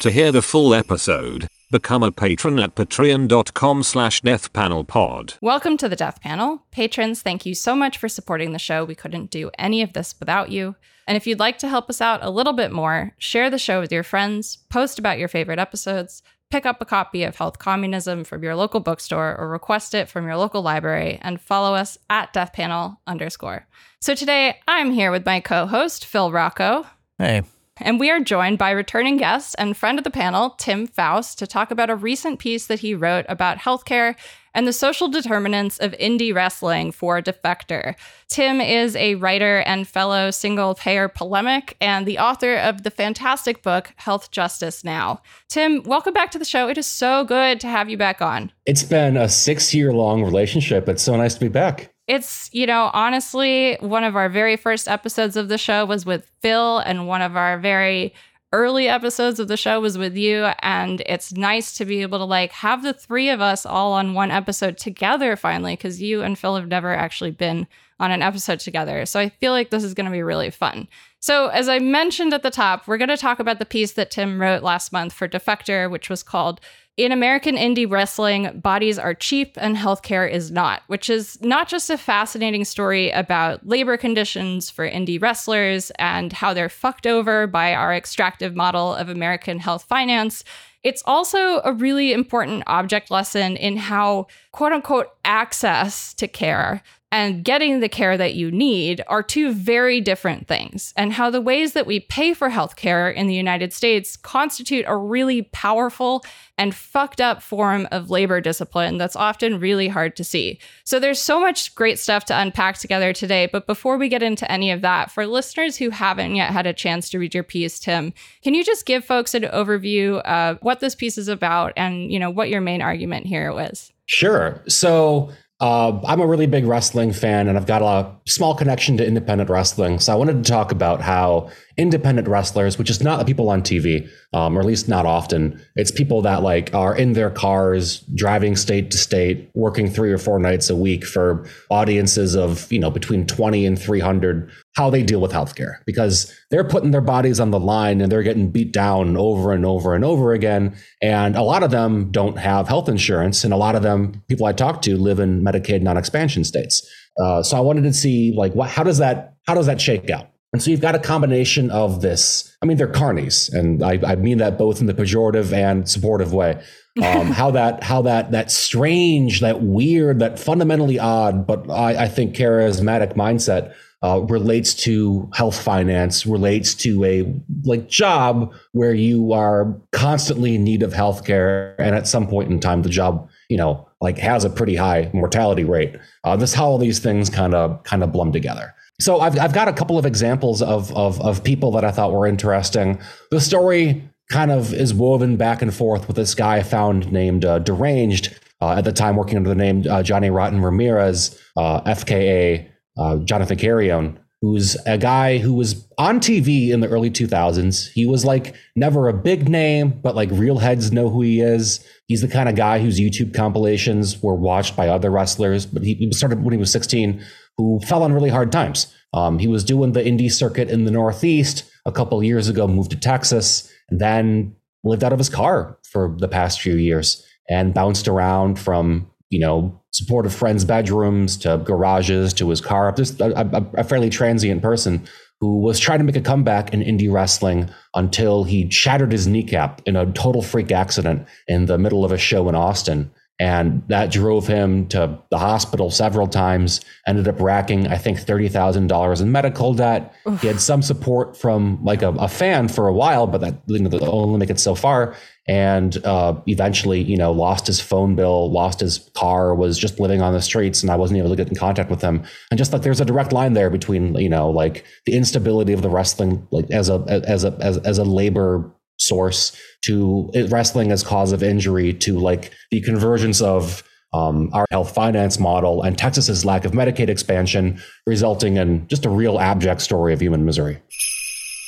[0.00, 5.38] To hear the full episode, become a patron at patreon.com slash deathpanelpod.
[5.42, 6.62] Welcome to the Death Panel.
[6.70, 8.84] Patrons, thank you so much for supporting the show.
[8.84, 10.76] We couldn't do any of this without you.
[11.08, 13.80] And if you'd like to help us out a little bit more, share the show
[13.80, 18.22] with your friends, post about your favorite episodes, pick up a copy of Health Communism
[18.22, 22.32] from your local bookstore or request it from your local library, and follow us at
[22.32, 23.66] Death Panel underscore.
[24.00, 26.86] So today I'm here with my co-host, Phil Rocco.
[27.18, 27.42] Hey.
[27.80, 31.46] And we are joined by returning guest and friend of the panel, Tim Faust, to
[31.46, 34.16] talk about a recent piece that he wrote about healthcare
[34.54, 37.94] and the social determinants of indie wrestling for Defector.
[38.28, 43.62] Tim is a writer and fellow single payer polemic and the author of the fantastic
[43.62, 45.22] book, Health Justice Now.
[45.48, 46.68] Tim, welcome back to the show.
[46.68, 48.50] It is so good to have you back on.
[48.66, 50.88] It's been a six year long relationship.
[50.88, 51.92] It's so nice to be back.
[52.08, 56.28] It's, you know, honestly, one of our very first episodes of the show was with
[56.40, 58.14] Phil, and one of our very
[58.52, 60.46] early episodes of the show was with you.
[60.62, 64.14] And it's nice to be able to like have the three of us all on
[64.14, 67.66] one episode together finally, because you and Phil have never actually been
[68.00, 69.04] on an episode together.
[69.04, 70.88] So I feel like this is going to be really fun.
[71.20, 74.10] So, as I mentioned at the top, we're going to talk about the piece that
[74.10, 76.60] Tim wrote last month for Defector, which was called
[76.98, 81.90] in American indie wrestling, bodies are cheap and healthcare is not, which is not just
[81.90, 87.72] a fascinating story about labor conditions for indie wrestlers and how they're fucked over by
[87.72, 90.42] our extractive model of American health finance.
[90.82, 97.42] It's also a really important object lesson in how, quote unquote, access to care and
[97.42, 101.72] getting the care that you need are two very different things, and how the ways
[101.72, 106.22] that we pay for healthcare in the United States constitute a really powerful
[106.58, 110.58] and fucked up form of labor discipline that's often really hard to see.
[110.84, 114.50] So there's so much great stuff to unpack together today, but before we get into
[114.50, 117.78] any of that, for listeners who haven't yet had a chance to read your piece,
[117.78, 122.12] Tim, can you just give folks an overview of what this piece is about and,
[122.12, 123.92] you know, what your main argument here was?
[124.06, 124.62] Sure.
[124.66, 129.06] So uh, I'm a really big wrestling fan, and I've got a small connection to
[129.06, 129.98] independent wrestling.
[129.98, 133.62] So I wanted to talk about how independent wrestlers, which is not the people on
[133.62, 138.00] TV, um, or at least not often, it's people that like are in their cars,
[138.14, 142.78] driving state to state, working three or four nights a week for audiences of you
[142.78, 144.48] know between 20 and 300.
[144.78, 148.22] How they deal with healthcare because they're putting their bodies on the line and they're
[148.22, 150.76] getting beat down over and over and over again.
[151.02, 154.46] And a lot of them don't have health insurance, and a lot of them, people
[154.46, 156.88] I talk to, live in Medicaid non-expansion states.
[157.20, 160.10] Uh, so I wanted to see like what how does that how does that shake
[160.10, 160.30] out?
[160.52, 162.56] And so you've got a combination of this.
[162.62, 166.32] I mean, they're carnies, and I, I mean that both in the pejorative and supportive
[166.32, 166.62] way.
[166.98, 172.08] Um, how that how that that strange, that weird, that fundamentally odd, but I, I
[172.08, 173.72] think charismatic mindset
[174.02, 180.64] uh, relates to health finance, relates to a like job where you are constantly in
[180.64, 184.44] need of healthcare, and at some point in time, the job you know like has
[184.44, 185.96] a pretty high mortality rate.
[186.24, 188.74] Uh, this how all these things kind of kind of blum together.
[189.00, 192.12] So I've I've got a couple of examples of of of people that I thought
[192.12, 193.00] were interesting.
[193.30, 197.44] The story kind of is woven back and forth with this guy I found named
[197.44, 201.80] uh, Deranged uh, at the time, working under the name uh, Johnny Rotten Ramirez, uh,
[201.82, 207.90] FKA uh, Jonathan Carrion, who's a guy who was on TV in the early 2000s.
[207.92, 211.84] He was like never a big name, but like real heads know who he is.
[212.06, 216.10] He's the kind of guy whose YouTube compilations were watched by other wrestlers, but he,
[216.12, 217.22] started when he was 16
[217.56, 218.94] who fell on really hard times.
[219.12, 222.90] Um, he was doing the indie circuit in the Northeast a couple years ago, moved
[222.92, 224.54] to Texas, and then
[224.84, 229.38] lived out of his car for the past few years and bounced around from, you
[229.38, 232.92] know, supportive friends' bedrooms to garages to his car.
[232.92, 235.06] Just a, a, a fairly transient person
[235.40, 239.80] who was trying to make a comeback in indie wrestling until he shattered his kneecap
[239.86, 244.10] in a total freak accident in the middle of a show in Austin and that
[244.10, 249.74] drove him to the hospital several times ended up racking i think $30000 in medical
[249.74, 250.40] debt Oof.
[250.40, 253.94] he had some support from like a, a, fan for a while but that didn't
[254.02, 255.14] only make it so far
[255.46, 260.20] and uh, eventually you know lost his phone bill lost his car was just living
[260.20, 262.72] on the streets and i wasn't able to get in contact with him and just
[262.72, 266.46] like there's a direct line there between you know like the instability of the wrestling
[266.50, 271.42] like as a as a as, as a labor source to wrestling as cause of
[271.42, 276.72] injury to like the convergence of um, our health finance model and Texas's lack of
[276.72, 280.80] Medicaid expansion, resulting in just a real abject story of human misery.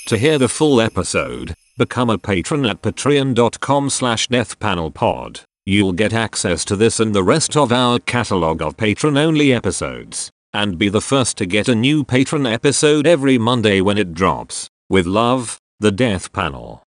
[0.06, 5.42] To hear the full episode, become a patron at patreon.com slash deathpanelpod.
[5.66, 10.78] You'll get access to this and the rest of our catalog of patron-only episodes, and
[10.78, 14.68] be the first to get a new patron episode every Monday when it drops.
[14.88, 16.82] With love, the Death Panel.